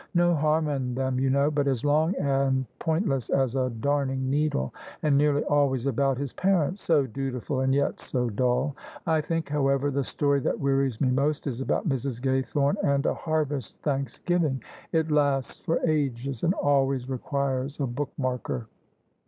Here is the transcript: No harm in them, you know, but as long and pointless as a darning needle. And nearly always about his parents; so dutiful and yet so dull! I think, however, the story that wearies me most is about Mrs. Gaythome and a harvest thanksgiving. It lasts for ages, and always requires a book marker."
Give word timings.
No 0.15 0.33
harm 0.33 0.67
in 0.67 0.95
them, 0.95 1.19
you 1.19 1.29
know, 1.29 1.51
but 1.51 1.67
as 1.67 1.85
long 1.85 2.15
and 2.15 2.65
pointless 2.79 3.29
as 3.29 3.55
a 3.55 3.69
darning 3.69 4.31
needle. 4.31 4.73
And 5.03 5.15
nearly 5.15 5.43
always 5.43 5.85
about 5.85 6.17
his 6.17 6.33
parents; 6.33 6.81
so 6.81 7.05
dutiful 7.05 7.59
and 7.59 7.71
yet 7.71 7.99
so 7.99 8.27
dull! 8.27 8.75
I 9.05 9.21
think, 9.21 9.47
however, 9.47 9.91
the 9.91 10.03
story 10.03 10.39
that 10.39 10.59
wearies 10.59 10.99
me 10.99 11.11
most 11.11 11.45
is 11.45 11.61
about 11.61 11.87
Mrs. 11.87 12.19
Gaythome 12.19 12.77
and 12.83 13.05
a 13.05 13.13
harvest 13.13 13.77
thanksgiving. 13.83 14.63
It 14.91 15.11
lasts 15.11 15.59
for 15.63 15.79
ages, 15.85 16.41
and 16.41 16.55
always 16.55 17.07
requires 17.07 17.79
a 17.79 17.85
book 17.85 18.09
marker." 18.17 18.65